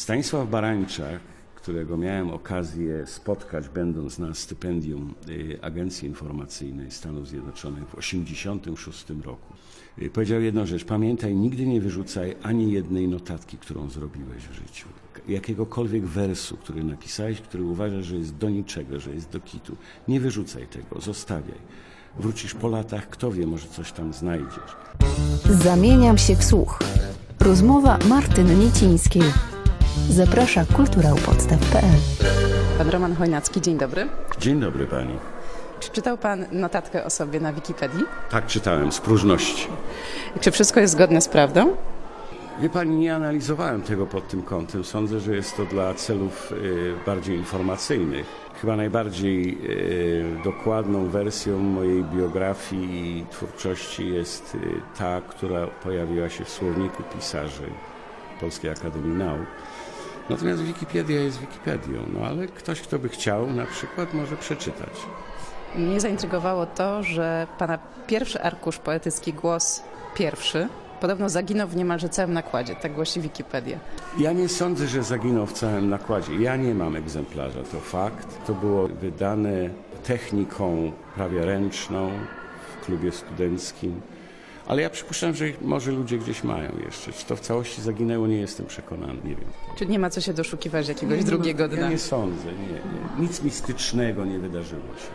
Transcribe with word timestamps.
Stanisław 0.00 0.50
Barańczak, 0.50 1.20
którego 1.54 1.96
miałem 1.96 2.30
okazję 2.30 3.06
spotkać, 3.06 3.68
będąc 3.68 4.18
na 4.18 4.34
stypendium 4.34 5.14
y, 5.28 5.58
Agencji 5.62 6.08
Informacyjnej 6.08 6.90
Stanów 6.90 7.28
Zjednoczonych 7.28 7.82
w 7.82 7.96
1986 7.96 9.10
roku, 9.24 9.54
y, 10.02 10.10
powiedział 10.10 10.40
jedną 10.40 10.66
rzecz. 10.66 10.84
Pamiętaj, 10.84 11.34
nigdy 11.34 11.66
nie 11.66 11.80
wyrzucaj 11.80 12.36
ani 12.42 12.72
jednej 12.72 13.08
notatki, 13.08 13.58
którą 13.58 13.90
zrobiłeś 13.90 14.42
w 14.42 14.54
życiu. 14.54 14.88
Jakiegokolwiek 15.28 16.06
wersu, 16.06 16.56
który 16.56 16.84
napisałeś, 16.84 17.40
który 17.40 17.64
uważasz, 17.64 18.06
że 18.06 18.16
jest 18.16 18.36
do 18.36 18.50
niczego, 18.50 19.00
że 19.00 19.14
jest 19.14 19.30
do 19.30 19.40
kitu. 19.40 19.76
Nie 20.08 20.20
wyrzucaj 20.20 20.66
tego, 20.66 21.00
zostawiaj. 21.00 21.58
Wrócisz 22.18 22.54
po 22.54 22.68
latach, 22.68 23.08
kto 23.08 23.32
wie, 23.32 23.46
może 23.46 23.68
coś 23.68 23.92
tam 23.92 24.12
znajdziesz. 24.12 24.76
Zamieniam 25.44 26.18
się 26.18 26.36
w 26.36 26.44
słuch. 26.44 26.78
Rozmowa 27.40 27.98
Martyny 28.08 28.56
Niecińskiej. 28.56 29.22
Zaprasza 29.96 30.64
kulturałpodstaw.pl 30.76 31.98
Pan 32.78 32.88
Roman 32.90 33.16
Chojnacki, 33.16 33.60
dzień 33.60 33.78
dobry. 33.78 34.08
Dzień 34.38 34.60
dobry 34.60 34.86
pani. 34.86 35.14
Czy 35.80 35.90
czytał 35.90 36.18
pan 36.18 36.46
notatkę 36.52 37.04
o 37.04 37.10
sobie 37.10 37.40
na 37.40 37.52
Wikipedii? 37.52 38.04
Tak 38.30 38.46
czytałem, 38.46 38.92
z 38.92 39.00
próżności. 39.00 39.66
Czy 40.40 40.50
wszystko 40.50 40.80
jest 40.80 40.92
zgodne 40.92 41.20
z 41.20 41.28
prawdą? 41.28 41.76
Wie 42.60 42.70
pani, 42.70 42.96
nie 42.96 43.14
analizowałem 43.14 43.82
tego 43.82 44.06
pod 44.06 44.28
tym 44.28 44.42
kątem. 44.42 44.84
Sądzę, 44.84 45.20
że 45.20 45.34
jest 45.36 45.56
to 45.56 45.64
dla 45.64 45.94
celów 45.94 46.52
y, 46.52 46.94
bardziej 47.06 47.36
informacyjnych. 47.36 48.26
Chyba 48.60 48.76
najbardziej 48.76 49.58
y, 49.70 50.44
dokładną 50.44 51.08
wersją 51.08 51.58
mojej 51.58 52.04
biografii 52.04 53.18
i 53.18 53.26
twórczości 53.26 54.08
jest 54.14 54.54
y, 54.54 54.58
ta, 54.98 55.20
która 55.28 55.66
pojawiła 55.66 56.28
się 56.28 56.44
w 56.44 56.48
słowniku 56.50 57.02
pisarzy 57.16 57.66
Polskiej 58.40 58.70
Akademii 58.70 59.16
Nauk. 59.18 59.46
Natomiast 60.30 60.62
Wikipedia 60.62 61.20
jest 61.20 61.40
Wikipedią, 61.40 62.02
no 62.14 62.26
ale 62.26 62.46
ktoś, 62.46 62.80
kto 62.80 62.98
by 62.98 63.08
chciał, 63.08 63.50
na 63.50 63.66
przykład 63.66 64.14
może 64.14 64.36
przeczytać. 64.36 64.90
Mnie 65.76 66.00
zaintrygowało 66.00 66.66
to, 66.66 67.02
że 67.02 67.46
pana 67.58 67.78
pierwszy 68.06 68.42
arkusz 68.42 68.78
poetycki 68.78 69.32
Głos 69.32 69.82
Pierwszy 70.14 70.68
podobno 71.00 71.28
zaginął 71.28 71.68
w 71.68 71.76
niemalże 71.76 72.08
całym 72.08 72.32
nakładzie, 72.32 72.76
tak 72.76 72.92
głosi 72.92 73.20
Wikipedia. 73.20 73.78
Ja 74.18 74.32
nie 74.32 74.48
sądzę, 74.48 74.86
że 74.86 75.02
zaginął 75.02 75.46
w 75.46 75.52
całym 75.52 75.88
nakładzie. 75.88 76.34
Ja 76.34 76.56
nie 76.56 76.74
mam 76.74 76.96
egzemplarza, 76.96 77.62
to 77.72 77.80
fakt. 77.80 78.46
To 78.46 78.54
było 78.54 78.88
wydane 78.88 79.70
techniką 80.04 80.92
prawie 81.14 81.44
ręczną 81.44 82.10
w 82.80 82.84
klubie 82.84 83.12
studenckim. 83.12 84.00
Ale 84.70 84.82
ja 84.82 84.90
przypuszczam, 84.90 85.34
że 85.34 85.44
może 85.62 85.92
ludzie 85.92 86.18
gdzieś 86.18 86.44
mają 86.44 86.72
jeszcze. 86.84 87.12
Czy 87.12 87.24
to 87.26 87.36
w 87.36 87.40
całości 87.40 87.82
zaginęło, 87.82 88.26
nie 88.26 88.36
jestem 88.36 88.66
przekonany, 88.66 89.14
nie 89.24 89.34
wiem. 89.34 89.48
Czy 89.78 89.86
nie 89.86 89.98
ma 89.98 90.10
co 90.10 90.20
się 90.20 90.32
doszukiwać 90.32 90.88
jakiegoś 90.88 91.18
Nie, 91.18 91.24
drugiego 91.24 91.62
Ja 91.62 91.68
dna? 91.68 91.88
nie 91.88 91.98
sądzę, 91.98 92.44
nie, 92.52 92.68
nie. 92.68 93.22
Nic 93.28 93.42
mistycznego 93.42 94.24
nie 94.24 94.38
wydarzyło 94.38 94.82
się. 94.82 95.10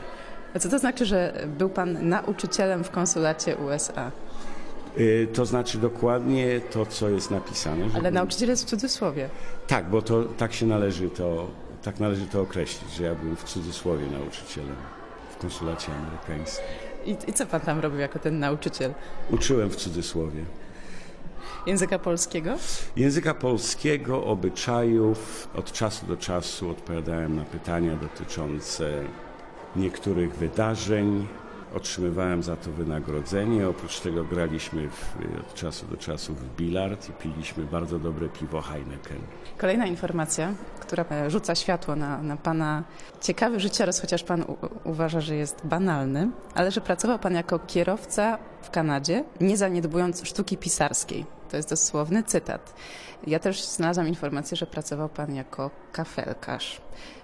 A 0.56 0.60
co 0.60 0.70
to 0.70 0.80
znaczy, 0.80 1.06
że 1.06 1.48
był 1.58 1.70
pan 1.70 2.10
nauczycielem 2.10 2.84
w 2.84 2.90
konsulacie 2.92 3.56
USA? 3.58 4.12
Y, 4.98 5.28
To 5.34 5.46
znaczy 5.46 5.78
dokładnie 5.78 6.62
to, 6.72 6.86
co 6.86 7.10
jest 7.10 7.32
napisane. 7.32 7.86
Ale 7.96 8.12
nauczyciel 8.12 8.50
jest 8.50 8.64
w 8.64 8.68
cudzysłowie. 8.68 9.30
Tak, 9.68 9.90
bo 9.90 10.02
to 10.02 10.24
tak 10.24 10.54
się 10.54 10.66
należy 10.66 11.10
to, 11.10 11.48
tak 11.84 12.00
należy 12.00 12.26
to 12.26 12.42
określić, 12.42 12.94
że 12.94 13.04
ja 13.04 13.16
byłem 13.16 13.36
w 13.36 13.44
cudzysłowie 13.44 14.06
nauczycielem 14.20 14.76
w 15.32 15.38
konsulacie 15.38 15.92
amerykańskim. 15.94 16.66
I, 17.06 17.18
I 17.28 17.34
co 17.34 17.46
pan 17.46 17.62
tam 17.62 17.80
robił 17.80 18.00
jako 18.00 18.20
ten 18.20 18.40
nauczyciel? 18.40 18.94
Uczyłem 19.30 19.70
w 19.70 19.76
cudzysłowie. 19.76 20.46
Języka 21.68 22.00
polskiego? 22.00 22.58
Języka 22.96 23.34
polskiego, 23.34 24.24
obyczajów. 24.24 25.48
Od 25.56 25.72
czasu 25.72 26.06
do 26.06 26.18
czasu 26.18 26.70
odpowiadałem 26.70 27.36
na 27.36 27.44
pytania 27.46 27.96
dotyczące 27.96 29.04
niektórych 29.76 30.36
wydarzeń. 30.36 31.28
Otrzymywałem 31.74 32.44
za 32.44 32.56
to 32.56 32.72
wynagrodzenie. 32.72 33.68
Oprócz 33.68 34.00
tego 34.00 34.24
graliśmy 34.24 34.90
w, 34.90 35.16
od 35.40 35.54
czasu 35.54 35.86
do 35.86 35.98
czasu 35.98 36.34
w 36.34 36.56
bilard 36.56 37.10
i 37.10 37.14
piliśmy 37.14 37.64
bardzo 37.64 38.00
dobre 38.00 38.30
piwo 38.30 38.62
Heineken. 38.62 39.18
Kolejna 39.58 39.86
informacja, 39.86 40.54
która 40.80 41.06
rzuca 41.28 41.56
światło 41.56 41.96
na, 41.96 42.22
na 42.22 42.38
Pana 42.38 42.84
ciekawy 43.22 43.60
życiorys, 43.60 44.02
chociaż 44.02 44.24
Pan 44.24 44.42
u, 44.42 44.58
uważa, 44.84 45.22
że 45.22 45.36
jest 45.36 45.62
banalny, 45.64 46.30
ale 46.54 46.72
że 46.72 46.82
pracował 46.82 47.20
Pan 47.20 47.34
jako 47.34 47.60
kierowca 47.60 48.38
w 48.62 48.70
Kanadzie, 48.70 49.24
nie 49.42 49.58
zaniedbując 49.58 50.28
sztuki 50.28 50.58
pisarskiej. 50.58 51.26
To 51.50 51.58
jest 51.58 51.70
dosłowny 51.70 52.24
cytat. 52.24 52.74
Ja 53.28 53.40
też 53.40 53.64
znalazłam 53.64 54.08
informację, 54.08 54.58
że 54.58 54.66
pracował 54.66 55.10
Pan 55.10 55.36
jako 55.36 55.72
kafelkarz. 55.92 56.82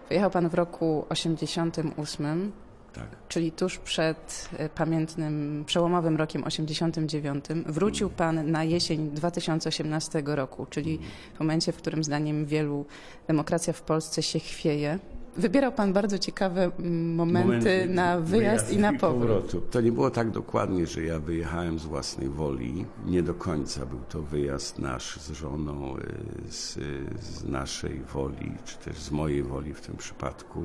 Wyjechał 0.10 0.32
Pan 0.32 0.50
w 0.50 0.54
roku 0.54 1.06
88, 1.10 2.52
Tak. 2.94 3.08
czyli 3.28 3.52
tuż 3.52 3.78
przed 3.78 4.50
e, 4.58 4.70
pamiętnym, 4.70 5.64
przełomowym 5.66 6.18
rokiem 6.18 6.44
89. 6.44 7.46
Wrócił 7.66 8.10
Pan 8.10 8.52
na 8.52 8.64
jesień 8.64 9.12
2018 9.12 10.24
roku, 10.26 10.66
czyli 10.70 11.00
w 11.36 11.40
momencie, 11.40 11.72
w 11.72 11.78
którym 11.78 12.04
zdaniem 12.04 12.46
wielu 12.46 12.86
demokracja 13.28 13.74
w 13.74 13.82
Polsce 13.82 14.24
się 14.24 14.40
chwieje. 14.40 15.00
Wybierał 15.38 15.72
Pan 15.72 15.94
bardzo 15.94 16.20
ciekawe 16.20 16.72
mm, 16.80 17.16
momenty, 17.16 17.88
na 17.90 18.20
wyjazd 18.20 18.74
i 18.74 18.78
na 18.78 18.94
powrót. 18.94 19.72
To 19.72 19.82
nie 19.82 19.92
było 19.92 20.10
tak 20.10 20.32
dokładnie, 20.32 20.88
że 20.88 21.04
ja 21.04 21.20
wyjechałem 21.20 21.80
z 21.80 21.86
własnej 21.86 22.30
woli. 22.30 22.86
Nie 23.06 23.24
do 23.24 23.34
końca 23.34 23.86
był 23.86 24.00
to 24.10 24.22
wyjazd 24.22 24.80
nasz 24.80 25.20
z 25.20 25.32
żoną, 25.32 25.98
y, 25.98 26.52
z, 26.52 26.78
z 27.22 27.44
naszej 27.44 28.02
woli, 28.14 28.52
czy 28.66 28.78
też 28.78 29.00
z 29.00 29.12
mojej 29.12 29.44
woli 29.44 29.74
w 29.74 29.82
tym 29.82 29.98
przypadku. 29.98 30.64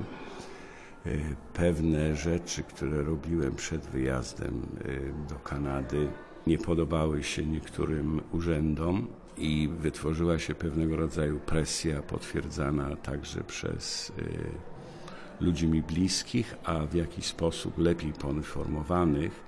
Y, 1.07 1.37
Pewne 1.55 2.17
rzeczy, 2.17 2.63
które 2.63 3.03
robiłem 3.03 3.55
przed 3.55 3.87
wyjazdem 3.87 4.67
y, 4.85 5.13
do 5.29 5.35
Kanady, 5.35 6.09
nie 6.47 6.59
podobały 6.59 7.23
się 7.23 7.47
niektórym 7.47 8.21
urzędom 8.33 9.07
i 9.37 9.69
wytworzyła 9.79 10.39
się 10.39 10.55
pewnego 10.55 10.97
rodzaju 10.97 11.41
presja 11.41 12.03
potwierdzana 12.03 12.97
także 12.97 13.45
przez 13.45 14.11
y, 14.11 15.45
ludzi 15.45 15.69
mi 15.69 15.83
bliskich, 15.83 16.55
a 16.65 16.87
w 16.87 16.95
jakiś 16.95 17.27
sposób 17.27 17.79
lepiej 17.79 18.13
poinformowanych, 18.13 19.41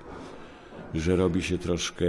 że 0.95 1.17
robi 1.17 1.43
się 1.43 1.59
troszkę 1.59 2.07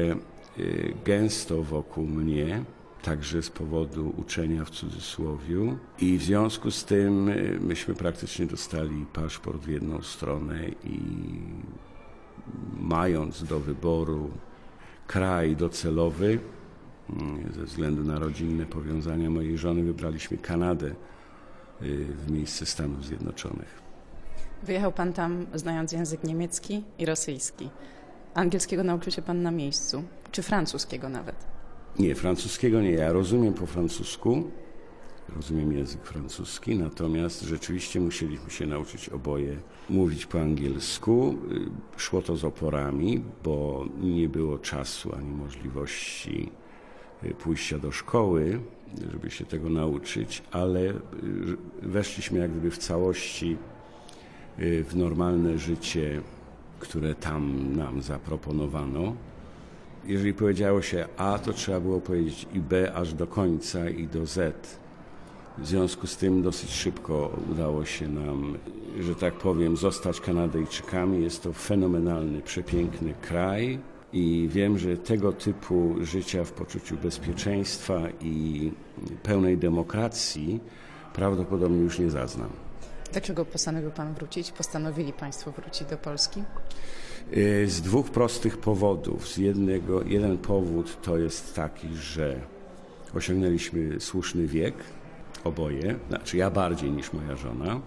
gęsto 1.06 1.64
wokół 1.64 2.08
mnie, 2.08 2.64
także 3.02 3.42
z 3.42 3.50
powodu 3.50 4.14
uczenia 4.18 4.66
w 4.66 4.70
cudzysłowiu. 4.70 5.78
I 6.00 6.18
w 6.18 6.24
związku 6.24 6.72
z 6.72 6.86
tym 6.86 7.30
y, 7.30 7.60
myśmy 7.62 7.96
praktycznie 7.96 8.46
dostali 8.46 9.06
paszport 9.14 9.62
w 9.62 9.68
jedną 9.68 10.02
stronę 10.02 10.70
i 10.84 11.00
mając 12.80 13.44
do 13.44 13.60
wyboru 13.60 14.32
kraj 15.08 15.56
docelowy, 15.56 16.40
mm, 17.10 17.54
ze 17.54 17.64
względu 17.64 18.04
na 18.04 18.20
rodzinne 18.20 18.66
powiązania 18.66 19.30
mojej 19.30 19.58
żony, 19.58 19.84
wybraliśmy 19.84 20.38
Kanadę 20.38 20.88
y, 20.88 20.96
w 22.06 22.32
miejsce 22.32 22.66
Stanów 22.66 23.06
Zjednoczonych. 23.06 23.82
Wyjechał 24.64 24.92
Pan 24.92 25.14
tam 25.14 25.46
znając 25.54 25.92
język 25.92 26.24
niemiecki 26.24 26.84
i 26.98 27.06
rosyjski. 27.06 27.70
Angielskiego 28.34 28.84
nauczył 28.84 29.12
się 29.12 29.22
Pan 29.22 29.42
na 29.42 29.52
miejscu, 29.52 30.04
czy 30.32 30.44
francuskiego 30.44 31.10
nawet. 31.10 31.59
Nie, 32.00 32.16
francuskiego 32.16 32.82
nie. 32.82 32.92
Ja 32.92 33.14
rozumiem 33.14 33.54
po 33.54 33.66
francusku, 33.66 34.44
rozumiem 35.36 35.74
język 35.74 36.02
francuski, 36.06 36.76
natomiast 36.76 37.42
rzeczywiście 37.42 38.00
musieliśmy 38.00 38.50
się 38.50 38.68
nauczyć 38.68 39.10
oboje 39.10 39.58
mówić 39.90 40.26
po 40.26 40.42
angielsku. 40.42 41.38
Y, 41.52 42.00
Szło 42.00 42.22
to 42.22 42.38
z 42.38 42.46
oporami, 42.46 43.24
bo 43.44 43.86
nie 44.02 44.30
było 44.30 44.58
czasu 44.60 45.16
ani 45.16 45.32
możliwości 45.32 46.52
y, 47.24 47.34
pójścia 47.34 47.80
do 47.80 47.92
szkoły, 47.92 48.60
żeby 49.12 49.32
się 49.32 49.46
tego 49.46 49.70
nauczyć, 49.70 50.44
ale 50.52 50.82
y, 50.82 50.96
weszliśmy 51.82 52.40
jak 52.40 52.52
gdyby 52.52 52.72
w 52.72 52.78
całości 52.78 53.58
w 54.62 54.96
normalne 54.96 55.58
życie, 55.58 56.22
które 56.80 57.16
tam 57.16 57.76
nam 57.76 58.02
zaproponowano. 58.02 59.16
Jeżeli 60.06 60.34
powiedziało 60.34 60.82
się 60.82 61.08
A, 61.18 61.40
to 61.40 61.54
trzeba 61.54 61.80
było 61.80 62.02
powiedzieć 62.02 62.48
i 62.54 62.60
B 62.60 62.94
aż 62.94 63.14
do 63.14 63.28
końca 63.28 63.90
i 63.90 64.08
do 64.08 64.26
Z. 64.26 64.80
W 65.58 65.68
związku 65.68 66.08
z 66.08 66.18
tym 66.18 66.42
dosyć 66.42 66.72
szybko 66.72 67.38
udało 67.52 67.86
się 67.86 68.08
nam, 68.08 68.58
że 69.00 69.16
tak 69.16 69.34
powiem, 69.34 69.78
zostać 69.78 70.22
Kanadyjczykami. 70.22 71.24
Jest 71.24 71.44
to 71.44 71.54
fenomenalny, 71.54 72.42
przepiękny 72.42 73.14
kraj 73.22 73.80
i 74.14 74.50
wiem, 74.52 74.78
że 74.78 74.98
tego 74.98 75.32
typu 75.32 75.96
życia 76.02 76.44
w 76.44 76.52
poczuciu 76.52 76.98
bezpieczeństwa 76.98 78.02
i 78.22 78.72
pełnej 79.24 79.58
demokracji 79.58 80.60
prawdopodobnie 81.14 81.80
już 81.80 82.00
nie 82.00 82.10
zaznam. 82.10 82.69
Dlaczego 83.12 83.46
postanowił 83.46 83.92
Pan 83.92 84.14
wrócić? 84.14 84.52
Postanowili 84.52 85.14
Państwo 85.14 85.52
wrócić 85.52 85.88
do 85.88 85.98
Polski? 85.98 86.44
Y, 87.38 87.66
Z 87.70 87.82
dwóch 87.82 88.10
prostych 88.10 88.58
powodów. 88.58 89.28
Z 89.28 89.38
jednego, 89.38 90.04
jeden 90.04 90.38
powód 90.38 91.02
to 91.02 91.18
jest 91.18 91.56
taki, 91.56 91.88
że 91.94 92.40
osiągnęliśmy 93.16 94.00
słuszny 94.00 94.48
wiek, 94.48 94.76
oboje, 95.44 95.96
znaczy 96.10 96.38
ja 96.38 96.52
bardziej 96.52 96.92
niż 96.92 97.14
moja 97.14 97.36
żona, 97.36 97.82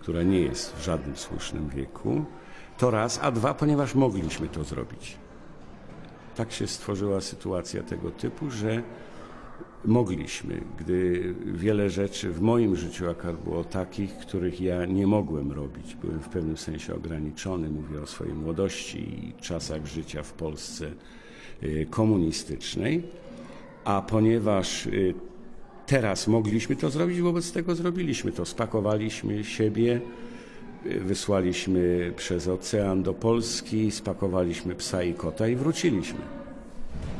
która 0.00 0.22
nie 0.22 0.40
jest 0.40 0.76
w 0.76 0.82
żadnym 0.82 1.16
słusznym 1.16 1.68
wieku, 1.68 2.24
to 2.78 2.90
raz, 2.90 3.18
a 3.22 3.30
dwa, 3.30 3.54
ponieważ 3.54 3.94
mogliśmy 3.94 4.48
to 4.48 4.64
zrobić. 4.64 5.16
Tak 6.36 6.52
się 6.52 6.66
stworzyła 6.66 7.20
sytuacja 7.20 7.82
tego 7.82 8.10
typu, 8.10 8.50
że 8.50 8.82
mogliśmy, 9.86 10.60
gdy 10.78 11.34
wiele 11.44 11.90
rzeczy 11.90 12.30
w 12.30 12.40
moim 12.40 12.76
życiu 12.76 13.10
akurat 13.10 13.44
było 13.44 13.64
takich, 13.64 14.16
których 14.16 14.60
ja 14.60 14.84
nie 14.84 15.06
mogłem 15.06 15.52
robić. 15.52 15.96
Byłem 16.02 16.20
w 16.20 16.28
pewnym 16.28 16.56
sensie 16.56 16.94
ograniczony, 16.94 17.70
mówię 17.70 18.02
o 18.02 18.06
swojej 18.06 18.34
młodości 18.34 18.98
i 18.98 19.32
czasach 19.40 19.86
życia 19.86 20.22
w 20.22 20.32
Polsce 20.32 20.92
y, 21.62 21.86
komunistycznej, 21.90 23.02
a 23.84 24.02
ponieważ 24.02 24.86
y, 24.86 25.14
teraz 25.86 26.28
mogliśmy 26.28 26.76
to 26.76 26.90
zrobić, 26.90 27.20
wobec 27.20 27.52
tego 27.52 27.74
zrobiliśmy 27.74 28.32
to. 28.32 28.44
Spakowaliśmy 28.44 29.44
siebie, 29.44 30.00
y, 30.86 31.00
wysłaliśmy 31.00 32.12
przez 32.16 32.48
ocean 32.48 33.02
do 33.02 33.14
Polski, 33.14 33.90
spakowaliśmy 33.90 34.74
psa 34.74 35.02
i 35.02 35.14
kota 35.14 35.48
i 35.48 35.56
wróciliśmy. 35.56 36.20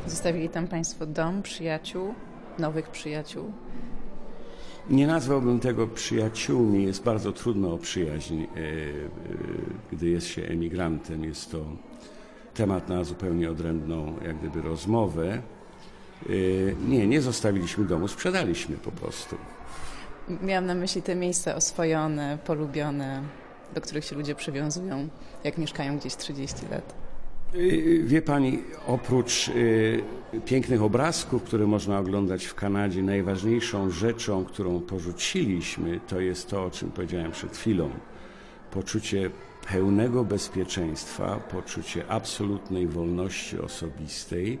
Zostawili 0.07 0.49
tam 0.49 0.67
Państwo 0.67 1.05
dom, 1.05 1.41
przyjaciół, 1.41 2.13
nowych 2.59 2.89
przyjaciół. 2.89 3.51
Nie 4.89 5.07
nazwałbym 5.07 5.59
tego 5.59 5.87
przyjaciółmi. 5.87 6.83
Jest 6.83 7.03
bardzo 7.03 7.31
trudno 7.31 7.73
o 7.73 7.77
przyjaźń, 7.77 8.41
e, 8.43 8.45
e, 8.45 8.63
gdy 9.91 10.09
jest 10.09 10.27
się 10.27 10.41
emigrantem. 10.41 11.23
Jest 11.23 11.51
to 11.51 11.57
temat 12.53 12.89
na 12.89 13.03
zupełnie 13.03 13.51
odrębną, 13.51 14.13
jak 14.25 14.37
gdyby, 14.39 14.61
rozmowę. 14.61 15.41
E, 16.25 16.29
Nie, 16.87 17.07
nie 17.07 17.21
zostawiliśmy 17.21 17.85
domu, 17.85 18.07
sprzedaliśmy 18.07 18.77
po 18.77 18.91
prostu. 18.91 19.35
Miałam 20.41 20.65
na 20.65 20.75
myśli 20.75 21.01
te 21.01 21.15
miejsca 21.15 21.55
oswojone, 21.55 22.37
polubione, 22.45 23.21
do 23.75 23.81
których 23.81 24.05
się 24.05 24.15
ludzie 24.15 24.35
przywiązują, 24.35 25.07
jak 25.43 25.57
mieszkają 25.57 25.97
gdzieś 25.97 26.15
30 26.15 26.55
lat. 26.71 27.04
Y, 27.57 28.03
Wie 28.05 28.21
pani, 28.21 28.59
oprócz 28.87 29.47
y, 29.47 30.01
pięknych 30.45 30.83
obrazków, 30.83 31.43
które 31.43 31.67
można 31.67 31.99
oglądać 31.99 32.45
w 32.45 32.55
Kanadzie, 32.55 33.03
najważniejszą 33.03 33.89
rzeczą, 33.89 34.45
którą 34.45 34.79
porzuciliśmy, 34.79 35.99
to 36.07 36.19
jest 36.19 36.49
to, 36.49 36.65
o 36.65 36.71
czym 36.71 36.91
powiedziałem 36.91 37.31
przed 37.31 37.57
chwilą. 37.57 37.89
Poczucie 38.71 39.29
pełnego 39.71 40.23
bezpieczeństwa, 40.23 41.39
poczucie 41.51 42.07
absolutnej 42.07 42.87
wolności 42.87 43.59
osobistej, 43.59 44.59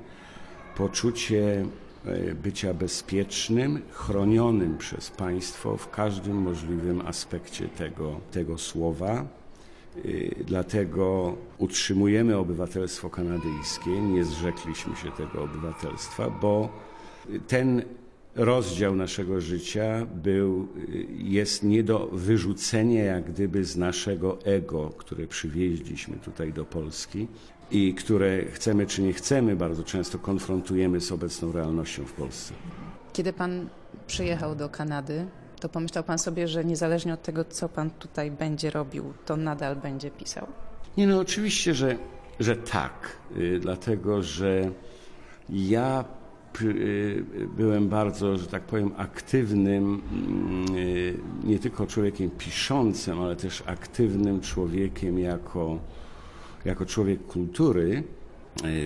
poczucie 0.77 1.65
e, 2.05 2.35
bycia 2.35 2.73
bezpiecznym, 2.73 3.81
chronionym 3.91 4.77
przez 4.77 5.09
państwo 5.09 5.77
w 5.77 5.89
każdym 5.89 6.37
możliwym 6.37 7.01
aspekcie 7.01 7.67
tego, 7.67 8.19
tego 8.31 8.57
słowa. 8.57 9.25
Y, 10.05 10.35
Dlatego 10.47 11.35
utrzymujemy 11.57 12.37
obywatelstwo 12.37 13.09
kanadyjskie, 13.09 14.01
nie 14.01 14.23
zrzekliśmy 14.23 14.95
się 14.95 15.11
tego 15.11 15.43
obywatelstwa, 15.43 16.29
bo 16.29 16.69
ten 17.47 17.81
rozdział 18.35 18.95
naszego 18.95 19.41
życia 19.41 20.05
był, 20.23 20.67
y, 20.89 21.07
jest 21.17 21.63
nie 21.63 21.83
do 21.83 22.07
wyrzucenia 22.11 23.03
jak 23.03 23.31
gdyby 23.31 23.65
z 23.65 23.77
naszego 23.77 24.41
ego, 24.41 24.89
które 24.97 25.27
przywieźliśmy 25.27 26.17
tutaj 26.17 26.53
do 26.53 26.65
Polski 26.65 27.27
i 27.71 27.93
które 27.93 28.45
chcemy 28.45 28.85
czy 28.85 29.01
nie 29.01 29.13
chcemy, 29.13 29.55
bardzo 29.55 29.83
często 29.83 30.19
konfrontujemy 30.19 31.01
z 31.01 31.11
obecną 31.11 31.51
realnością 31.51 32.05
w 32.05 32.13
Polsce. 32.13 32.53
Kiedy 33.13 33.33
Pan 33.33 33.69
przyjechał 34.07 34.55
do 34.55 34.69
Kanady, 34.69 35.25
to 35.59 35.69
pomyślał 35.69 36.03
Pan 36.03 36.19
sobie, 36.19 36.47
że 36.47 36.65
niezależnie 36.65 37.13
od 37.13 37.21
tego, 37.21 37.45
co 37.45 37.69
Pan 37.69 37.89
tutaj 37.89 38.31
będzie 38.31 38.69
robił, 38.69 39.13
to 39.25 39.37
nadal 39.37 39.75
będzie 39.75 40.11
pisał? 40.11 40.47
Nie 40.97 41.07
no, 41.07 41.19
oczywiście, 41.19 41.73
że, 41.73 41.97
że 42.39 42.55
tak, 42.55 43.17
y, 43.37 43.59
dlatego 43.59 44.23
że 44.23 44.71
ja 45.49 46.05
y, 46.61 47.23
byłem 47.57 47.89
bardzo, 47.89 48.37
że 48.37 48.47
tak 48.47 48.63
powiem, 48.63 48.91
aktywnym, 48.97 50.01
mm, 50.11 50.75
y, 50.75 51.17
nie 51.43 51.59
tylko 51.59 51.87
człowiekiem 51.87 52.29
piszącym, 52.29 53.21
ale 53.21 53.35
też 53.35 53.63
aktywnym 53.65 54.41
człowiekiem 54.41 55.19
jako, 55.19 55.79
jako 56.65 56.85
człowiek 56.85 57.25
kultury 57.25 58.03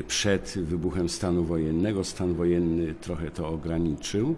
przed 0.08 0.58
wybuchem 0.62 1.10
stanu 1.10 1.44
wojennego. 1.44 2.04
Stan 2.04 2.34
wojenny 2.34 2.96
trochę 3.02 3.32
to 3.32 3.50
ograniczył 3.50 4.36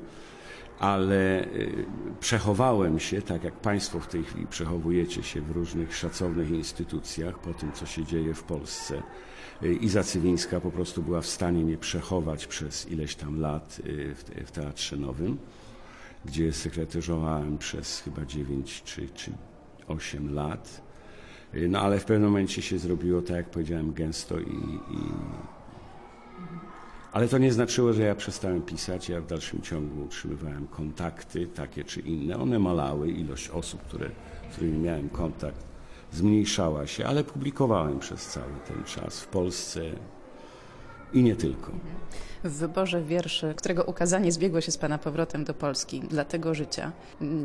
ale 0.82 1.44
y, 1.46 1.86
przechowałem 2.20 3.00
się, 3.00 3.22
tak 3.22 3.44
jak 3.44 3.54
Państwo 3.54 4.00
w 4.00 4.08
tej 4.08 4.24
chwili 4.24 4.48
przechowujecie 4.48 5.24
się 5.24 5.42
w 5.42 5.52
różnych 5.52 5.96
szacownych 5.96 6.50
instytucjach 6.50 7.40
po 7.40 7.54
tym, 7.54 7.72
co 7.72 7.86
się 7.86 8.06
dzieje 8.06 8.34
w 8.34 8.44
Polsce. 8.44 9.04
Y, 9.64 9.74
Iza 9.74 10.04
Cywińska 10.04 10.60
po 10.62 10.72
prostu 10.72 11.04
była 11.04 11.22
w 11.22 11.28
stanie 11.28 11.66
mnie 11.66 11.78
przechować 11.78 12.48
przez 12.48 12.92
ileś 12.92 13.16
tam 13.16 13.40
lat 13.40 13.82
y, 13.86 14.16
w, 14.16 14.24
te- 14.24 14.46
w 14.46 14.52
Teatrze 14.52 14.98
Nowym, 14.98 15.38
gdzie 16.26 16.54
sekretarzyowałem 16.54 17.58
przez 17.58 18.00
chyba 18.00 18.26
9 18.26 18.82
czy, 18.86 19.10
czy 19.10 19.32
8 19.88 20.34
lat. 20.34 20.82
No 21.70 21.80
ale 21.80 22.00
w 22.00 22.06
pewnym 22.06 22.30
momencie 22.30 22.62
się 22.62 22.80
zrobiło, 22.80 23.22
tak 23.22 23.38
jak 23.38 23.50
powiedziałem, 23.50 23.94
gęsto 23.94 24.40
i, 24.40 24.80
i 24.92 25.02
ale 27.12 27.28
to 27.28 27.38
nie 27.38 27.54
znaczyło, 27.54 27.94
że 27.94 28.02
ja 28.02 28.16
przestałem 28.16 28.62
pisać. 28.62 29.10
Ja 29.10 29.22
w 29.22 29.28
dalszym 29.28 29.62
ciągu 29.62 30.04
utrzymywałem 30.04 30.68
kontakty, 30.68 31.48
takie 31.48 31.84
czy 31.84 32.00
inne. 32.00 32.38
One 32.38 32.60
malały, 32.60 33.12
ilość 33.12 33.50
osób, 33.50 33.82
które, 33.82 34.10
z 34.50 34.54
którymi 34.54 34.80
miałem 34.80 35.10
kontakt, 35.10 35.66
zmniejszała 36.12 36.88
się, 36.88 37.06
ale 37.06 37.24
publikowałem 37.24 38.00
przez 38.00 38.28
cały 38.28 38.54
ten 38.68 38.84
czas 38.84 39.22
w 39.22 39.28
Polsce 39.28 39.82
i 41.14 41.24
nie 41.24 41.36
tylko. 41.36 41.72
W 42.44 42.52
wyborze 42.52 43.04
wierszy, 43.04 43.54
którego 43.58 43.84
ukazanie 43.84 44.32
zbiegło 44.32 44.62
się 44.62 44.72
z 44.72 44.78
Pana 44.78 44.98
powrotem 44.98 45.44
do 45.44 45.54
Polski 45.54 46.00
dla 46.00 46.26
tego 46.26 46.54
życia, 46.54 46.92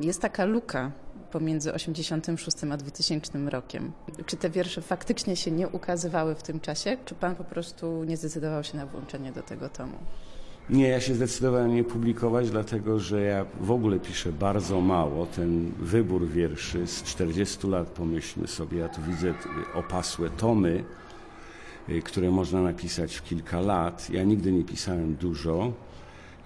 jest 0.00 0.20
taka 0.20 0.44
luka 0.44 0.92
pomiędzy 1.30 1.74
86 1.74 2.56
a 2.72 2.76
2000 2.76 3.50
rokiem. 3.50 3.92
Czy 4.26 4.36
te 4.36 4.50
wiersze 4.50 4.82
faktycznie 4.82 5.36
się 5.36 5.50
nie 5.50 5.68
ukazywały 5.68 6.34
w 6.34 6.42
tym 6.42 6.60
czasie, 6.60 6.96
czy 7.04 7.14
Pan 7.14 7.36
po 7.36 7.44
prostu 7.44 8.04
nie 8.04 8.16
zdecydował 8.16 8.64
się 8.64 8.76
na 8.76 8.86
włączenie 8.86 9.32
do 9.32 9.42
tego 9.42 9.68
tomu? 9.68 9.98
Nie, 10.70 10.88
ja 10.88 11.00
się 11.00 11.14
zdecydowałem 11.14 11.74
nie 11.74 11.84
publikować, 11.84 12.50
dlatego 12.50 12.98
że 12.98 13.22
ja 13.22 13.46
w 13.60 13.70
ogóle 13.70 14.00
piszę 14.00 14.32
bardzo 14.32 14.80
mało. 14.80 15.26
Ten 15.26 15.72
wybór 15.78 16.28
wierszy 16.28 16.86
z 16.86 17.02
40 17.02 17.66
lat, 17.66 17.88
pomyślmy 17.88 18.46
sobie, 18.46 18.78
ja 18.78 18.88
tu 18.88 19.00
widzę 19.02 19.34
opasłe 19.74 20.30
tomy, 20.30 20.84
które 22.04 22.30
można 22.30 22.62
napisać 22.62 23.14
w 23.14 23.22
kilka 23.24 23.60
lat. 23.60 24.10
Ja 24.10 24.24
nigdy 24.24 24.52
nie 24.52 24.64
pisałem 24.64 25.14
dużo. 25.14 25.72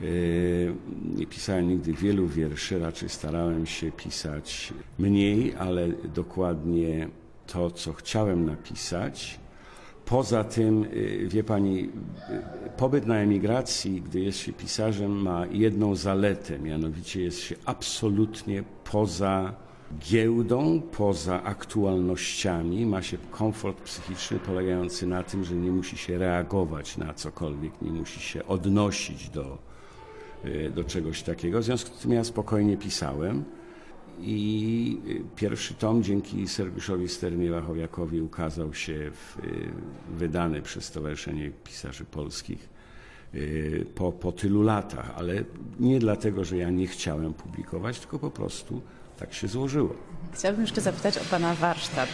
y, 0.03 0.73
Nie 1.17 1.27
pisałem 1.27 1.69
nigdy 1.69 1.93
wielu 1.93 2.27
wierszy, 2.27 2.79
raczej 2.79 3.09
starałem 3.09 3.67
się 3.67 3.93
pisać 3.93 4.73
mniej, 4.99 5.55
ale 5.55 5.89
dokładnie 6.15 7.09
to, 7.47 7.71
co 7.71 7.93
chciałem 7.93 8.45
napisać. 8.45 9.41
Poza 10.05 10.45
tym, 10.45 10.85
y, 10.85 11.27
wie 11.29 11.45
pani, 11.45 11.85
y, 11.85 11.91
pobyt 12.77 13.07
na 13.07 13.17
emigracji, 13.17 14.03
gdy 14.03 14.21
jest 14.21 14.39
się 14.39 14.53
pisarzem, 14.53 15.11
ma 15.23 15.47
jedną 15.47 15.95
zaletę, 15.97 16.59
mianowicie 16.59 17.23
jest 17.23 17.39
się 17.41 17.55
absolutnie 17.65 18.65
poza 18.93 19.55
giełdą, 19.99 20.83
poza 20.93 21.43
aktualnościami. 21.43 22.87
Ma 22.87 23.03
się 23.03 23.19
komfort 23.31 23.81
psychiczny 23.81 24.39
polegający 24.39 25.07
na 25.07 25.23
tym, 25.23 25.45
że 25.45 25.55
nie 25.55 25.71
musi 25.71 25.97
się 25.97 26.19
reagować 26.19 26.97
na 26.97 27.15
cokolwiek, 27.15 27.73
nie 27.83 27.91
musi 27.91 28.21
się 28.21 28.47
odnosić 28.47 29.29
do, 29.29 29.59
y, 30.45 30.71
do 30.75 30.85
czegoś 30.85 31.23
takiego. 31.23 31.61
W 31.61 31.65
związku 31.65 31.97
z 31.97 31.99
tym 31.99 32.13
ja 32.13 32.25
spokojnie 32.25 32.77
pisałem. 32.77 33.45
I 34.21 34.99
y, 35.09 35.37
pierwszy 35.37 35.75
tom 35.75 36.03
dzięki 36.03 36.49
Sergiuszowi 36.49 37.09
Sterniewachowiakowi 37.09 38.21
ukazał 38.21 38.75
się 38.75 39.11
w, 39.11 39.39
y, 39.45 39.71
wydany 40.17 40.63
przez 40.63 40.85
Stowarzyszenie 40.85 41.51
Pisarzy 41.65 42.05
Polskich 42.05 42.81
po, 43.95 44.13
po 44.13 44.33
tylu 44.33 44.63
latach, 44.63 45.13
ale 45.17 45.45
nie 45.81 45.99
dlatego, 45.99 46.45
że 46.45 46.57
ja 46.57 46.71
nie 46.71 46.87
chciałem 46.87 47.35
publikować, 47.35 48.01
tylko 48.01 48.19
po 48.19 48.31
prostu 48.31 48.83
tak 49.21 49.35
się 49.35 49.49
złożyło. 49.49 49.91
Chciałabym 50.33 50.63
jeszcze 50.63 50.81
zapytać 50.81 51.19
o 51.19 51.25
Pana 51.31 51.55
warsztat, 51.55 52.09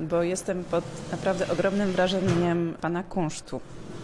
bo 0.00 0.22
jestem 0.22 0.64
pod 0.64 0.84
naprawdę 1.12 1.48
ogromnym 1.48 1.92
wrażeniem 1.92 2.76
Pana 2.80 3.02
kunsztu. 3.02 3.60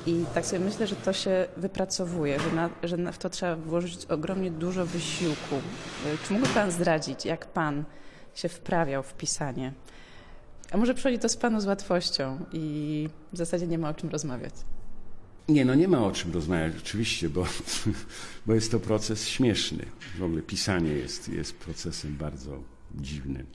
I 0.07 0.25
tak 0.35 0.47
sobie 0.47 0.65
myślę, 0.65 0.87
że 0.87 0.97
to 0.97 1.13
się 1.13 1.47
wypracowuje, 1.57 2.41
że, 2.41 2.53
na, 2.53 2.71
że 2.83 3.13
w 3.13 3.19
to 3.19 3.31
trzeba 3.31 3.57
włożyć 3.57 4.07
ogromnie 4.07 4.51
dużo 4.51 4.87
wysiłku. 4.87 5.57
Czy 6.27 6.33
mógłby 6.33 6.49
Pan 6.49 6.71
zdradzić, 6.71 7.25
jak 7.25 7.47
Pan 7.47 7.85
się 8.35 8.49
wprawiał 8.49 9.03
w 9.03 9.15
pisanie? 9.15 9.73
A 10.73 10.77
może 10.77 10.95
przychodzi 10.95 11.19
to 11.19 11.29
z 11.29 11.37
Panu 11.37 11.61
z 11.61 11.67
łatwością 11.67 12.39
i 12.53 13.09
w 13.33 13.37
zasadzie 13.37 13.67
nie 13.67 13.79
ma 13.79 13.89
o 13.89 13.95
czym 13.95 14.11
rozmawiać? 14.11 14.55
Nie, 15.53 15.65
no 15.65 15.75
nie 15.75 15.89
ma 15.89 16.07
o 16.07 16.13
czym 16.13 16.33
rozmawiać 16.33 16.73
oczywiście, 16.79 17.29
bo, 17.29 17.47
bo 18.47 18.55
jest 18.55 18.71
to 18.71 18.81
proces 18.81 19.29
śmieszny. 19.29 19.87
W 20.19 20.23
ogóle 20.23 20.43
pisanie 20.43 20.93
jest, 20.93 21.29
jest 21.29 21.55
procesem 21.55 22.17
bardzo 22.17 22.63
dziwnym. 22.95 23.47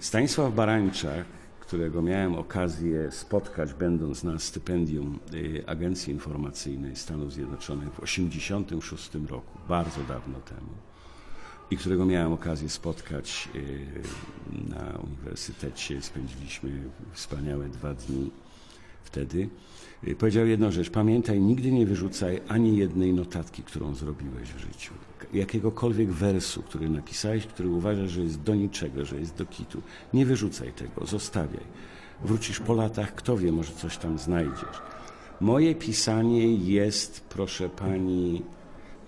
Stanisław 0.00 0.54
Barańczak, 0.54 1.24
którego 1.60 2.02
miałem 2.02 2.34
okazję 2.34 3.12
spotkać, 3.12 3.74
będąc 3.74 4.24
na 4.24 4.38
stypendium 4.38 5.18
y, 5.34 5.62
Agencji 5.66 6.12
Informacyjnej 6.12 6.96
Stanów 6.96 7.32
Zjednoczonych 7.32 7.88
w 7.88 8.00
1986 8.00 9.10
roku, 9.30 9.58
bardzo 9.68 10.00
dawno 10.00 10.40
temu, 10.40 10.72
i 11.70 11.76
którego 11.76 12.06
miałem 12.06 12.32
okazję 12.32 12.68
spotkać 12.68 13.48
y, 13.54 13.86
na 14.68 14.98
uniwersytecie. 14.98 16.02
Spędziliśmy 16.02 16.70
wspaniałe 17.12 17.68
dwa 17.68 17.94
dni 17.94 18.30
wtedy. 19.04 19.48
Y, 20.08 20.14
Powiedział 20.16 20.46
jedną 20.46 20.70
rzecz: 20.70 20.90
pamiętaj, 20.90 21.40
nigdy 21.40 21.72
nie 21.72 21.86
wyrzucaj 21.86 22.40
ani 22.48 22.76
jednej 22.76 23.12
notatki, 23.12 23.62
którą 23.62 23.94
zrobiłeś 23.94 24.52
w 24.52 24.58
życiu. 24.58 24.94
Jakiegokolwiek 25.32 26.10
wersu, 26.10 26.62
który 26.62 26.90
napisałeś, 26.90 27.46
który 27.46 27.68
uważasz, 27.68 28.10
że 28.10 28.20
jest 28.20 28.42
do 28.42 28.54
niczego, 28.54 29.04
że 29.04 29.16
jest 29.16 29.36
do 29.36 29.46
kitu. 29.46 29.82
Nie 30.14 30.26
wyrzucaj 30.26 30.72
tego, 30.72 31.06
zostawiaj. 31.06 31.64
Wrócisz 32.24 32.60
po 32.60 32.74
latach, 32.74 33.14
kto 33.14 33.36
wie, 33.36 33.52
może 33.52 33.72
coś 33.72 33.96
tam 33.96 34.18
znajdziesz. 34.18 34.82
Moje 35.40 35.74
pisanie 35.74 36.54
jest, 36.54 37.20
proszę 37.20 37.68
pani, 37.68 38.42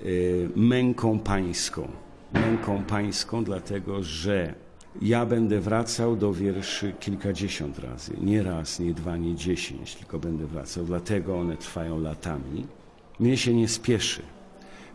y, 0.04 0.48
męką 0.56 1.18
pańską. 1.18 1.88
Męką 2.32 2.84
pańską, 2.84 3.44
dlatego 3.44 4.02
że 4.02 4.54
ja 5.00 5.26
będę 5.26 5.60
wracał 5.60 6.16
do 6.16 6.32
wierszy 6.32 6.92
kilkadziesiąt 7.00 7.78
razy. 7.78 8.12
Nie 8.20 8.42
raz, 8.42 8.80
nie 8.80 8.94
dwa, 8.94 9.16
nie 9.16 9.34
dziesięć, 9.34 9.94
tylko 9.94 10.18
będę 10.18 10.46
wracał. 10.46 10.84
Dlatego 10.84 11.38
one 11.38 11.56
trwają 11.56 12.00
latami. 12.00 12.66
Mnie 13.20 13.36
się 13.36 13.54
nie 13.54 13.68
spieszy. 13.68 14.22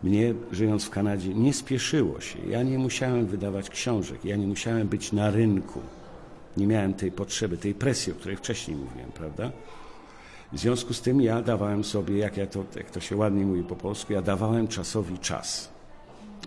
Mnie, 0.03 0.33
żyjąc 0.51 0.85
w 0.85 0.89
Kanadzie, 0.89 1.33
nie 1.33 1.53
spieszyło 1.53 2.21
się. 2.21 2.39
Ja 2.49 2.63
nie 2.63 2.79
musiałem 2.79 3.25
wydawać 3.25 3.69
książek, 3.69 4.25
ja 4.25 4.35
nie 4.35 4.47
musiałem 4.47 4.87
być 4.87 5.11
na 5.11 5.31
rynku. 5.31 5.81
Nie 6.57 6.67
miałem 6.67 6.93
tej 6.93 7.11
potrzeby, 7.11 7.57
tej 7.57 7.73
presji, 7.73 8.13
o 8.13 8.15
której 8.15 8.37
wcześniej 8.37 8.77
mówiłem, 8.77 9.11
prawda? 9.11 9.51
W 10.53 10.59
związku 10.59 10.93
z 10.93 11.01
tym 11.01 11.21
ja 11.21 11.41
dawałem 11.41 11.83
sobie, 11.83 12.17
jak, 12.17 12.37
ja 12.37 12.47
to, 12.47 12.63
jak 12.75 12.91
to 12.91 12.99
się 12.99 13.15
ładnie 13.15 13.45
mówi 13.45 13.63
po 13.63 13.75
polsku, 13.75 14.13
ja 14.13 14.21
dawałem 14.21 14.67
czasowi 14.67 15.19
czas. 15.19 15.69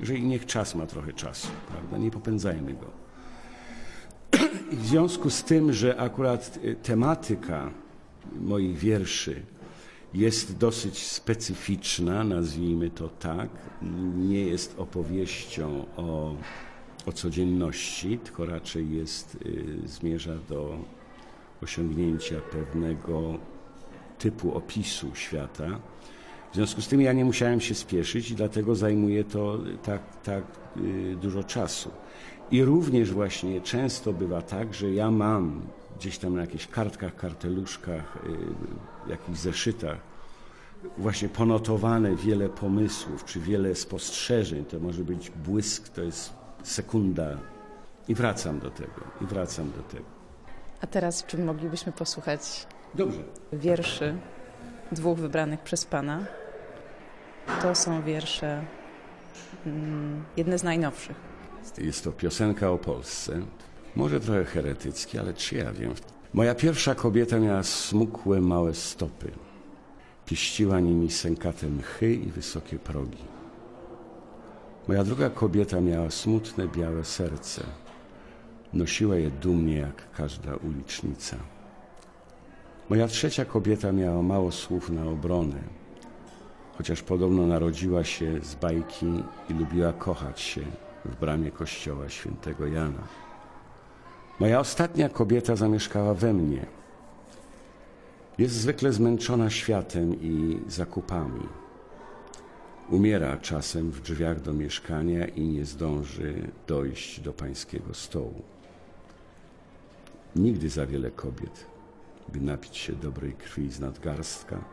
Że 0.02 0.14
i 0.14 0.22
niech 0.22 0.46
czas 0.46 0.74
ma 0.74 0.86
trochę 0.86 1.12
czasu, 1.12 1.48
prawda? 1.68 1.98
Nie 1.98 2.10
popędzajmy 2.10 2.72
go. 2.72 3.09
I 4.72 4.76
w 4.76 4.86
związku 4.86 5.30
z 5.30 5.44
tym, 5.44 5.72
że 5.72 6.00
akurat 6.00 6.58
y, 6.64 6.76
tematyka 6.82 7.70
moich 8.40 8.78
wierszy 8.78 9.42
jest 10.14 10.56
dosyć 10.56 10.98
specyficzna, 10.98 12.24
nazwijmy 12.24 12.90
to 12.90 13.08
tak, 13.08 13.48
nie 14.16 14.42
jest 14.44 14.78
opowieścią 14.78 15.86
o, 15.96 16.34
o 17.06 17.12
codzienności, 17.12 18.18
tylko 18.18 18.46
raczej 18.46 18.92
jest, 18.92 19.36
y, 19.46 19.88
zmierza 19.88 20.34
do 20.48 20.78
osiągnięcia 21.62 22.40
pewnego 22.40 23.38
typu 24.18 24.54
opisu 24.54 25.14
świata. 25.14 25.80
W 26.52 26.54
związku 26.54 26.82
z 26.82 26.88
tym 26.88 27.00
ja 27.00 27.12
nie 27.12 27.24
musiałem 27.24 27.60
się 27.60 27.74
spieszyć 27.74 28.30
i 28.30 28.34
dlatego 28.34 28.74
zajmuje 28.74 29.24
to 29.24 29.58
tak, 29.82 30.22
tak 30.22 30.44
y, 30.76 31.16
dużo 31.16 31.44
czasu. 31.44 31.90
I 32.50 32.64
również 32.64 33.12
właśnie 33.12 33.60
często 33.60 34.12
bywa 34.12 34.42
tak, 34.42 34.74
że 34.74 34.90
ja 34.90 35.10
mam 35.10 35.62
gdzieś 35.98 36.18
tam 36.18 36.34
na 36.34 36.40
jakichś 36.40 36.66
kartkach, 36.66 37.16
karteluszkach, 37.16 38.16
y, 39.06 39.10
jakichś 39.10 39.38
zeszytach 39.38 40.10
właśnie 40.98 41.28
ponotowane 41.28 42.16
wiele 42.16 42.48
pomysłów 42.48 43.24
czy 43.24 43.40
wiele 43.40 43.74
spostrzeżeń. 43.74 44.64
To 44.64 44.80
może 44.80 45.04
być 45.04 45.30
błysk, 45.30 45.88
to 45.88 46.02
jest 46.02 46.32
sekunda. 46.62 47.36
I 48.08 48.14
wracam 48.14 48.58
do 48.58 48.70
tego, 48.70 49.00
i 49.20 49.26
wracam 49.26 49.70
do 49.76 49.82
tego. 49.82 50.04
A 50.80 50.86
teraz, 50.86 51.26
czy 51.26 51.38
moglibyśmy 51.38 51.92
posłuchać 51.92 52.66
Dobrze. 52.94 53.22
wierszy 53.52 54.14
dwóch 54.92 55.18
wybranych 55.18 55.60
przez 55.60 55.84
Pana? 55.84 56.24
To 57.62 57.74
są 57.74 58.02
wiersze 58.02 58.64
mm, 59.66 60.24
jedne 60.36 60.58
z 60.58 60.62
najnowszych. 60.62 61.29
Jest 61.78 62.04
to 62.04 62.12
piosenka 62.12 62.70
o 62.70 62.78
Polsce. 62.78 63.40
Może 63.96 64.20
trochę 64.20 64.44
heretyckie, 64.44 65.20
ale 65.20 65.34
czy 65.34 65.56
ja 65.56 65.72
wiem. 65.72 65.94
Moja 66.32 66.54
pierwsza 66.54 66.94
kobieta 66.94 67.38
miała 67.38 67.62
smukłe, 67.62 68.40
małe 68.40 68.74
stopy. 68.74 69.30
Pieściła 70.26 70.80
nimi 70.80 71.10
sękate 71.10 71.66
mchy 71.66 72.14
i 72.14 72.26
wysokie 72.26 72.78
progi. 72.78 73.24
Moja 74.88 75.04
druga 75.04 75.30
kobieta 75.30 75.80
miała 75.80 76.10
smutne, 76.10 76.68
białe 76.68 77.04
serce. 77.04 77.62
Nosiła 78.72 79.16
je 79.16 79.30
dumnie 79.30 79.76
jak 79.76 80.12
każda 80.12 80.56
ulicznica. 80.56 81.36
Moja 82.90 83.08
trzecia 83.08 83.44
kobieta 83.44 83.92
miała 83.92 84.22
mało 84.22 84.52
słów 84.52 84.90
na 84.90 85.04
obronę, 85.04 85.62
chociaż 86.78 87.02
podobno 87.02 87.46
narodziła 87.46 88.04
się 88.04 88.40
z 88.42 88.54
bajki 88.54 89.06
i 89.50 89.54
lubiła 89.54 89.92
kochać 89.92 90.40
się 90.40 90.62
w 91.04 91.16
bramie 91.16 91.50
kościoła 91.50 92.08
świętego 92.08 92.66
Jana. 92.66 93.02
Moja 94.40 94.60
ostatnia 94.60 95.08
kobieta 95.08 95.56
zamieszkała 95.56 96.14
we 96.14 96.32
mnie. 96.32 96.66
Jest 98.38 98.54
zwykle 98.54 98.92
zmęczona 98.92 99.50
światem 99.50 100.20
i 100.20 100.60
zakupami. 100.68 101.46
Umiera 102.90 103.36
czasem 103.36 103.90
w 103.90 104.00
drzwiach 104.00 104.40
do 104.40 104.52
mieszkania 104.52 105.26
i 105.26 105.42
nie 105.42 105.64
zdąży 105.64 106.50
dojść 106.66 107.20
do 107.20 107.32
pańskiego 107.32 107.94
stołu. 107.94 108.42
Nigdy 110.36 110.68
za 110.68 110.86
wiele 110.86 111.10
kobiet, 111.10 111.66
by 112.28 112.40
napić 112.40 112.76
się 112.76 112.92
dobrej 112.92 113.32
krwi 113.32 113.70
z 113.70 113.80
nadgarstka, 113.80 114.64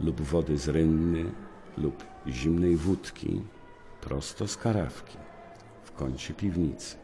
lub 0.00 0.20
wody 0.20 0.58
z 0.58 0.68
rynny, 0.68 1.24
lub 1.78 2.04
zimnej 2.28 2.76
wódki, 2.76 3.42
prosto 4.00 4.48
z 4.48 4.56
karawki, 4.56 5.18
w 5.18 5.27
kącie 5.98 6.34
piwnicy, 6.34 6.96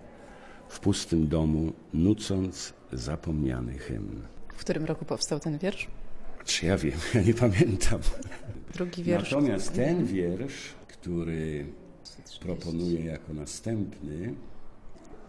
w 0.68 0.80
pustym 0.80 1.28
domu, 1.28 1.72
nucąc 1.94 2.72
zapomniany 2.92 3.78
hymn. 3.78 4.22
W 4.54 4.60
którym 4.60 4.84
roku 4.84 5.04
powstał 5.04 5.40
ten 5.40 5.58
wiersz? 5.58 5.88
Czy 6.44 6.66
ja 6.66 6.78
wiem, 6.78 6.98
ja 7.14 7.22
nie 7.22 7.34
pamiętam. 7.34 8.00
Drugi 8.74 9.02
wiersz. 9.02 9.32
Natomiast 9.32 9.72
ten 9.72 10.06
wiersz, 10.06 10.74
który 10.88 11.66
proponuję 12.40 13.04
jako 13.04 13.34
następny, 13.34 14.34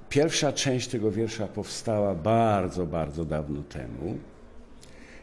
pierwsza 0.09 0.51
część 0.51 0.87
tego 0.87 1.11
wiersza 1.11 1.47
powstała 1.47 2.15
bardzo, 2.15 2.85
bardzo 2.85 3.25
dawno 3.25 3.63
temu. 3.63 4.17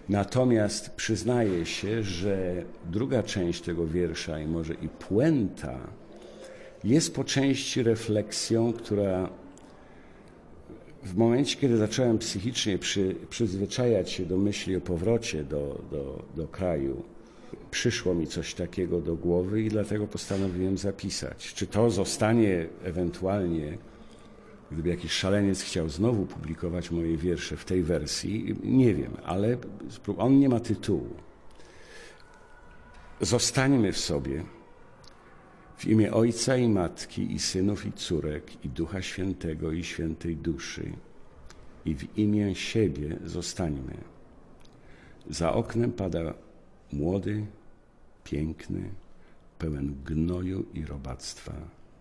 Natomiast 0.09 0.91
przyznaję 0.91 1.67
się, 1.67 2.03
że 2.03 2.65
druga 2.91 3.23
część 3.23 3.63
tego 3.63 3.87
wiersza 3.87 4.41
i 4.41 4.47
może 4.47 4.75
i 4.75 4.89
puenta 4.89 5.79
jest 6.85 7.15
po 7.15 7.25
części 7.25 7.83
refleksją, 7.83 8.73
która 8.73 9.29
w 11.03 11.17
momencie, 11.17 11.57
kiedy 11.57 11.77
zacząłem 11.77 12.19
psychicznie 12.19 12.79
przy, 12.79 13.17
przyzwyczajać 13.31 14.11
się 14.11 14.27
do 14.27 14.37
myśli 14.37 14.77
o 14.77 14.81
powrocie 14.81 15.45
do, 15.45 15.83
do, 15.91 16.23
do 16.37 16.49
kraju, 16.49 17.03
przyszło 17.71 18.15
mi 18.15 18.27
coś 18.27 18.55
takiego 18.55 19.01
do 19.01 19.17
głowy 19.17 19.63
i 19.63 19.69
dlatego 19.69 20.07
postanowiłem 20.07 20.79
zapisać. 20.79 21.55
Czy 21.55 21.67
to 21.67 21.91
zostanie 21.91 22.67
ewentualnie, 22.85 23.79
gdyby 24.73 24.89
jakiś 24.89 25.13
szaleniec 25.13 25.63
chciał 25.63 25.89
znowu 25.89 26.27
publikować 26.27 26.91
moje 26.91 27.17
wiersze 27.17 27.57
w 27.57 27.65
tej 27.65 27.83
wersji, 27.83 28.57
nie 28.65 28.95
wiem, 28.95 29.17
ale 29.25 29.57
on 30.19 30.39
nie 30.39 30.49
ma 30.49 30.61
tytułu. 30.61 31.09
Zostańmy 33.21 33.93
w 33.93 33.99
sobie 33.99 34.45
w 35.83 35.87
imię 35.87 36.13
Ojca 36.13 36.57
i 36.57 36.69
Matki 36.69 37.35
i 37.35 37.39
synów 37.39 37.87
i 37.87 37.93
córek 37.93 38.65
i 38.65 38.69
Ducha 38.69 39.03
Świętego 39.03 39.73
i 39.73 39.85
Świętej 39.85 40.37
Duszy 40.37 40.93
i 41.85 41.95
w 41.95 42.19
imię 42.19 42.55
siebie 42.55 43.17
zostańmy. 43.25 43.97
Za 45.31 45.53
oknem 45.53 45.93
pada 45.93 46.35
młody, 46.93 47.47
piękny, 48.25 48.91
pełen 49.59 49.95
gnoju 50.05 50.67
i 50.75 50.85
robactwa 50.85 51.53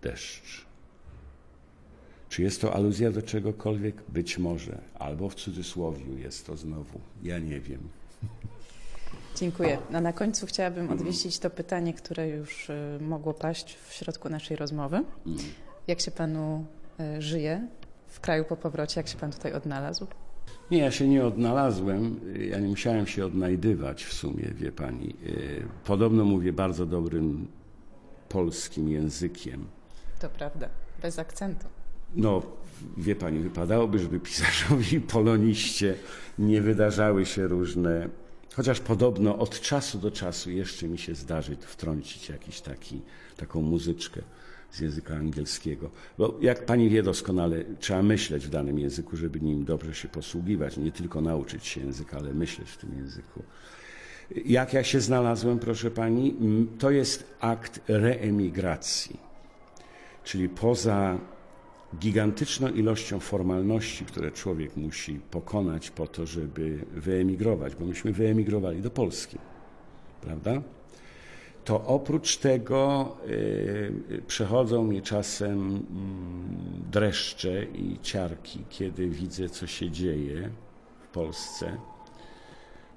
deszcz. 0.02 0.66
Czy 2.28 2.42
jest 2.42 2.60
to 2.60 2.74
aluzja 2.74 3.12
do 3.12 3.22
czegokolwiek? 3.22 4.02
Być 4.08 4.38
może, 4.38 4.80
albo 4.94 5.28
w 5.28 5.34
cudzysłowiu 5.34 6.18
jest 6.18 6.46
to 6.46 6.56
znowu. 6.56 7.00
Ja 7.22 7.38
nie 7.38 7.60
wiem. 7.60 7.88
Dziękuję. 9.42 9.78
A 9.92 10.00
na 10.00 10.12
końcu 10.12 10.46
chciałabym 10.46 10.90
odwieścić 10.90 11.38
to 11.38 11.50
pytanie, 11.50 11.94
które 11.94 12.28
już 12.28 12.70
y, 12.70 12.98
mogło 13.00 13.34
paść 13.34 13.76
w 13.88 13.92
środku 13.92 14.28
naszej 14.28 14.56
rozmowy. 14.56 15.04
Jak 15.88 16.00
się 16.00 16.10
panu 16.10 16.66
y, 17.18 17.22
żyje 17.22 17.68
w 18.06 18.20
kraju 18.20 18.44
po 18.44 18.56
powrocie? 18.56 19.00
Jak 19.00 19.08
się 19.08 19.18
pan 19.18 19.32
tutaj 19.32 19.52
odnalazł? 19.52 20.06
Nie, 20.70 20.78
ja 20.78 20.90
się 20.90 21.08
nie 21.08 21.24
odnalazłem, 21.24 22.20
ja 22.50 22.58
nie 22.58 22.68
musiałem 22.68 23.06
się 23.06 23.26
odnajdywać 23.26 24.04
w 24.04 24.12
sumie, 24.12 24.50
wie 24.54 24.72
pani. 24.72 25.16
Y, 25.26 25.66
Podobno 25.84 26.24
mówię 26.24 26.52
bardzo 26.52 26.86
dobrym 26.86 27.48
polskim 28.28 28.88
językiem. 28.88 29.64
To 30.20 30.28
prawda, 30.28 30.68
bez 31.02 31.18
akcentu. 31.18 31.66
No, 32.14 32.42
wie 32.96 33.16
pani, 33.16 33.38
wypadałoby, 33.38 33.98
żeby 33.98 34.20
pisarzowi 34.20 35.00
poloniście 35.00 35.94
nie 36.38 36.60
wydarzały 36.60 37.26
się 37.26 37.46
różne. 37.46 38.08
Chociaż 38.56 38.80
podobno 38.80 39.38
od 39.38 39.60
czasu 39.60 39.98
do 39.98 40.10
czasu 40.10 40.50
jeszcze 40.50 40.88
mi 40.88 40.98
się 40.98 41.14
zdarzy 41.14 41.56
wtrącić 41.60 42.28
jakiś 42.28 42.60
taki, 42.60 43.00
taką 43.36 43.62
muzyczkę 43.62 44.22
z 44.70 44.80
języka 44.80 45.14
angielskiego. 45.14 45.90
Bo 46.18 46.38
jak 46.40 46.66
pani 46.66 46.90
wie 46.90 47.02
doskonale, 47.02 47.64
trzeba 47.80 48.02
myśleć 48.02 48.46
w 48.46 48.50
danym 48.50 48.78
języku, 48.78 49.16
żeby 49.16 49.40
nim 49.40 49.64
dobrze 49.64 49.94
się 49.94 50.08
posługiwać. 50.08 50.76
Nie 50.76 50.92
tylko 50.92 51.20
nauczyć 51.20 51.66
się 51.66 51.80
języka, 51.80 52.16
ale 52.18 52.34
myśleć 52.34 52.70
w 52.70 52.76
tym 52.76 52.94
języku. 52.96 53.42
Jak 54.44 54.72
ja 54.72 54.84
się 54.84 55.00
znalazłem, 55.00 55.58
proszę 55.58 55.90
pani, 55.90 56.36
to 56.78 56.90
jest 56.90 57.34
akt 57.40 57.80
reemigracji. 57.88 59.20
Czyli 60.24 60.48
poza 60.48 61.18
gigantyczną 61.98 62.68
ilością 62.68 63.20
formalności, 63.20 64.04
które 64.04 64.30
człowiek 64.30 64.76
musi 64.76 65.20
pokonać 65.30 65.90
po 65.90 66.06
to, 66.06 66.26
żeby 66.26 66.84
wyemigrować, 66.92 67.74
bo 67.74 67.86
myśmy 67.86 68.12
wyemigrowali 68.12 68.82
do 68.82 68.90
Polski, 68.90 69.38
prawda? 70.20 70.62
To 71.64 71.84
oprócz 71.86 72.36
tego 72.36 73.16
y, 73.28 74.22
przechodzą 74.26 74.84
mi 74.84 75.02
czasem 75.02 75.58
mm, 75.60 75.82
dreszcze 76.90 77.64
i 77.64 77.98
ciarki, 78.02 78.64
kiedy 78.70 79.08
widzę, 79.08 79.48
co 79.48 79.66
się 79.66 79.90
dzieje 79.90 80.50
w 81.02 81.08
Polsce. 81.08 81.76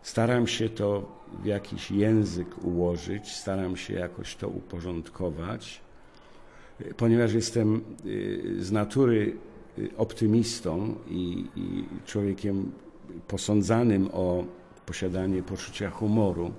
Staram 0.02 0.48
się 0.48 0.70
to 0.70 1.12
w 1.44 1.46
jakiś 1.46 1.92
język 1.92 2.64
ułożyć, 2.64 3.32
staram 3.32 3.78
się 3.78 3.94
jakoś 3.94 4.36
to 4.36 4.48
uporządkować 4.48 5.85
ponieważ 6.98 7.34
jestem 7.34 7.82
y, 8.06 8.56
z 8.60 8.72
natury 8.72 9.38
y, 9.80 9.98
optymistą 9.98 10.96
i, 11.08 11.46
i 11.56 11.86
człowiekiem 12.06 12.72
posądzanym 13.28 14.10
o 14.14 14.46
posiadanie 14.86 15.44
poczucia 15.44 15.90
humoru, 15.90 16.52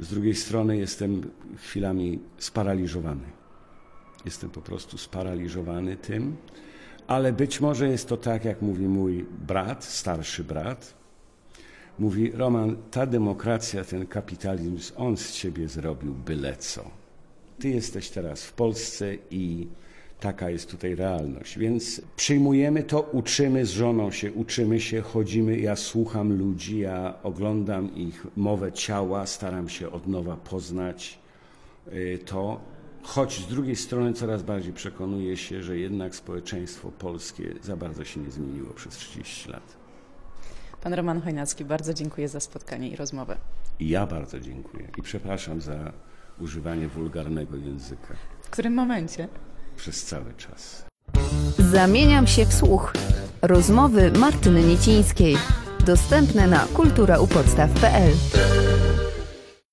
z 0.00 0.08
drugiej 0.08 0.34
strony 0.34 0.76
jestem 0.76 1.30
chwilami 1.56 2.18
sparaliżowany. 2.38 3.24
Jestem 4.24 4.50
po 4.50 4.60
prostu 4.60 4.98
sparaliżowany 4.98 5.96
tym, 5.96 6.36
ale 7.06 7.32
być 7.32 7.60
może 7.60 7.88
jest 7.88 8.08
to 8.08 8.16
tak, 8.16 8.44
jak 8.44 8.62
mówi 8.62 8.88
mój 8.88 9.26
brat, 9.46 9.84
starszy 9.84 10.44
brat. 10.44 10.94
Mówi, 11.98 12.30
Roman, 12.30 12.76
ta 12.90 13.06
demokracja, 13.06 13.84
ten 13.84 14.06
kapitalizm, 14.06 14.94
on 14.96 15.16
z 15.16 15.32
ciebie 15.32 15.68
zrobił 15.68 16.14
byle 16.14 16.56
co. 16.56 16.99
Ty 17.60 17.68
jesteś 17.68 18.10
teraz 18.10 18.44
w 18.44 18.52
Polsce 18.52 19.14
i 19.30 19.68
taka 20.20 20.50
jest 20.50 20.70
tutaj 20.70 20.94
realność. 20.94 21.58
Więc 21.58 22.00
przyjmujemy 22.16 22.82
to, 22.82 23.00
uczymy 23.00 23.66
z 23.66 23.70
żoną 23.70 24.10
się, 24.10 24.32
uczymy 24.32 24.80
się, 24.80 25.00
chodzimy. 25.00 25.58
Ja 25.58 25.76
słucham 25.76 26.38
ludzi, 26.38 26.78
ja 26.78 27.14
oglądam 27.22 27.94
ich 27.94 28.26
mowę 28.36 28.72
ciała, 28.72 29.26
staram 29.26 29.68
się 29.68 29.90
od 29.90 30.06
nowa 30.06 30.36
poznać 30.36 31.18
y, 31.92 32.18
to. 32.26 32.60
Choć 33.02 33.38
z 33.38 33.46
drugiej 33.46 33.76
strony 33.76 34.12
coraz 34.12 34.42
bardziej 34.42 34.72
przekonuję 34.72 35.36
się, 35.36 35.62
że 35.62 35.78
jednak 35.78 36.14
społeczeństwo 36.14 36.92
polskie 36.98 37.54
za 37.62 37.76
bardzo 37.76 38.04
się 38.04 38.20
nie 38.20 38.30
zmieniło 38.30 38.74
przez 38.74 38.96
30 38.96 39.50
lat. 39.50 39.76
Pan 40.82 40.94
Roman 40.94 41.20
Chojnacki, 41.20 41.64
bardzo 41.64 41.94
dziękuję 41.94 42.28
za 42.28 42.40
spotkanie 42.40 42.88
i 42.88 42.96
rozmowę. 42.96 43.36
Ja 43.80 44.06
bardzo 44.06 44.40
dziękuję 44.40 44.88
i 44.98 45.02
przepraszam 45.02 45.60
za 45.60 45.92
używanie 46.40 46.88
wulgarnego 46.88 47.56
języka 47.56 48.14
W 48.42 48.50
którym 48.50 48.74
momencie? 48.74 49.28
przez 49.76 50.04
cały 50.04 50.34
czas. 50.34 50.84
Zamieniam 51.58 52.26
się 52.26 52.46
w 52.46 52.54
słuch. 52.54 52.92
Rozmowy 53.42 54.10
Martyny 54.18 54.62
Niecińskiej. 54.62 55.36
Dostępne 55.86 56.46
na 56.46 56.58
kulturaupodstaw.pl 56.74 58.12